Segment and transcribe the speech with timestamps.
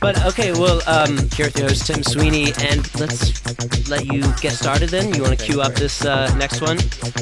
[0.00, 4.52] But okay, well, um, here with your host Tim Sweeney, and let's let you get
[4.52, 4.88] started.
[4.88, 6.78] Then you want to queue up this uh, next one.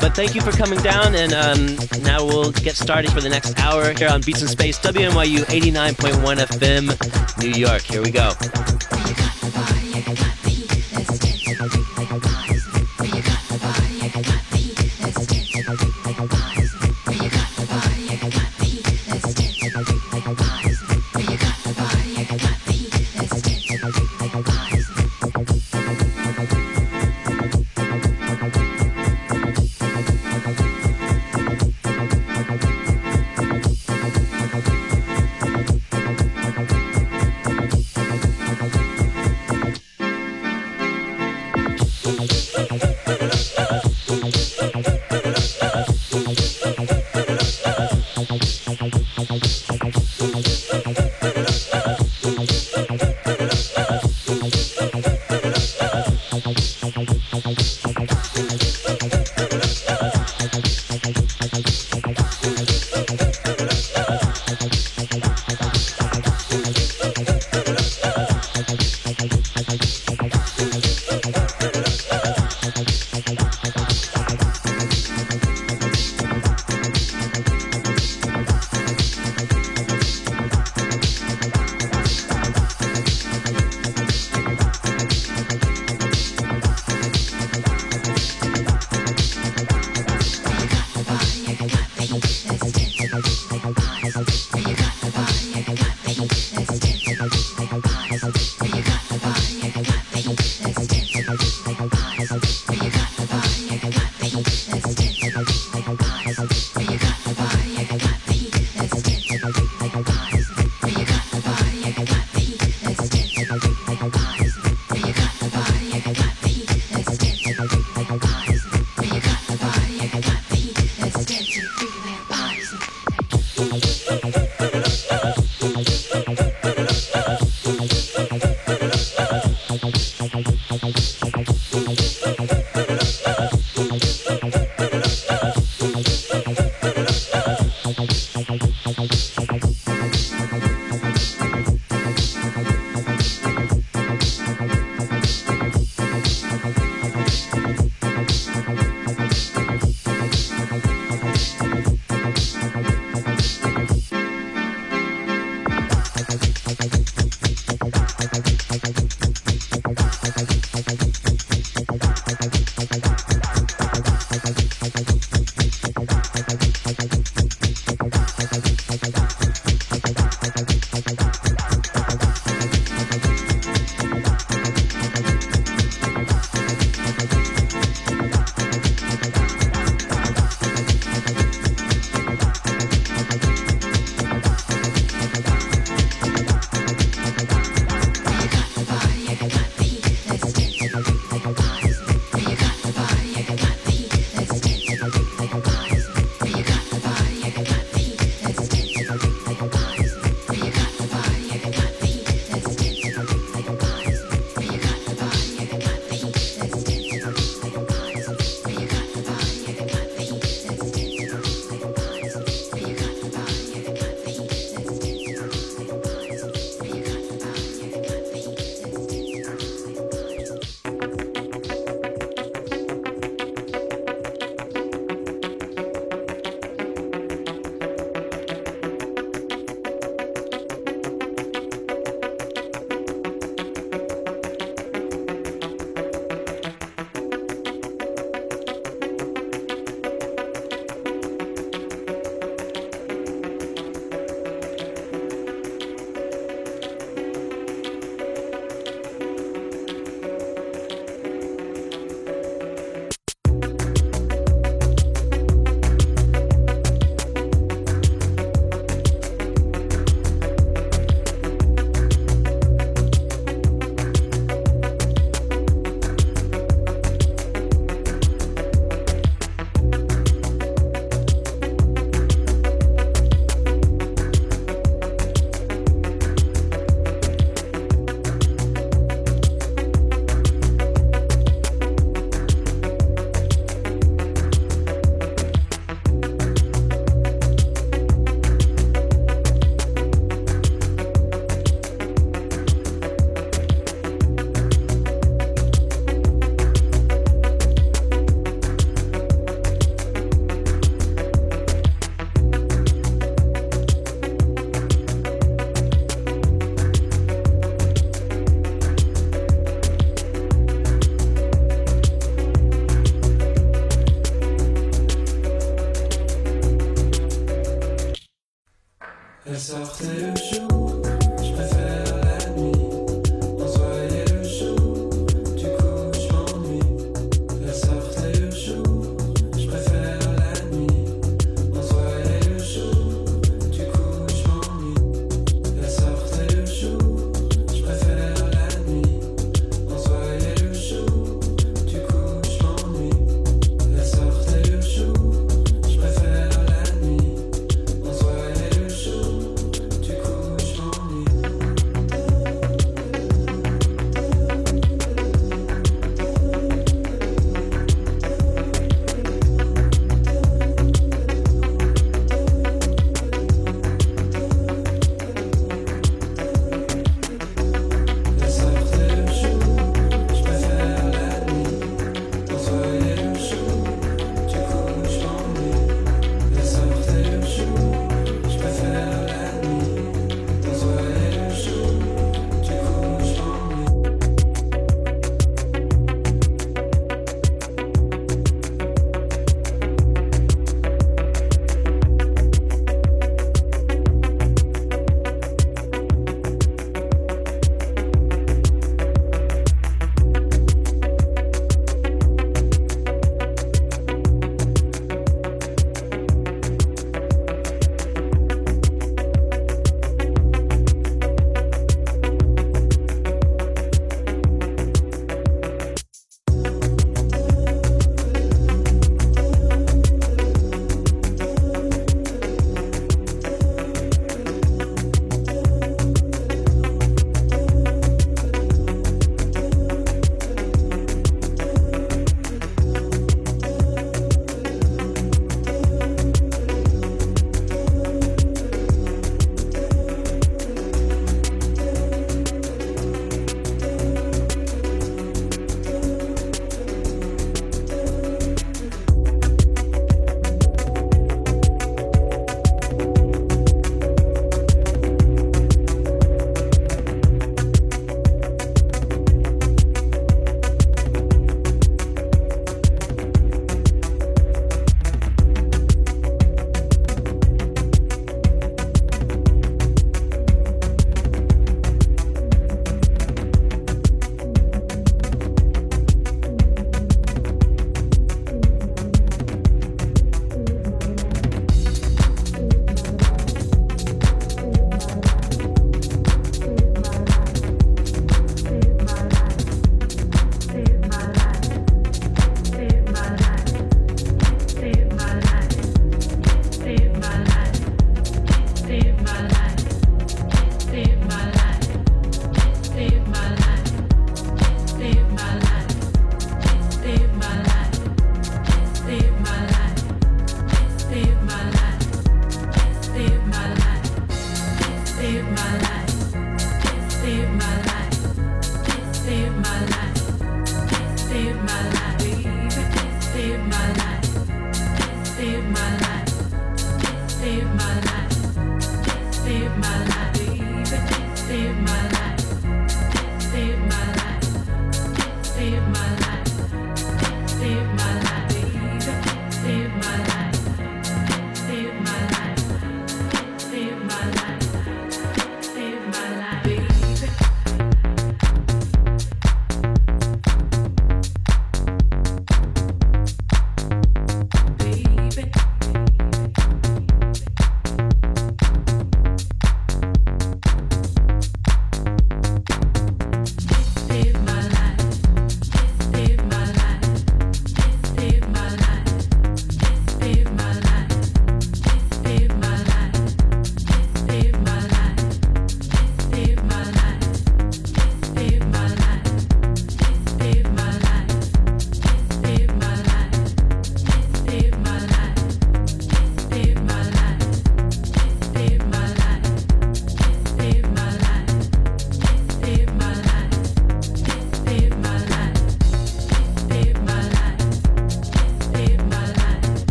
[0.00, 3.58] But thank you for coming down, and um, now we'll get started for the next
[3.60, 7.82] hour here on Beats In Space, WNYU 89.1 FM, New York.
[7.82, 8.32] Here we go.